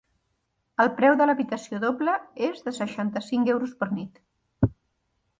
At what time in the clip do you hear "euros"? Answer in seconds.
3.57-3.75